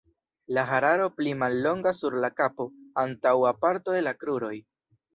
[0.57, 2.69] La hararo pli mallonga sur la kapo,
[3.07, 4.55] antaŭa parto de la kruroj.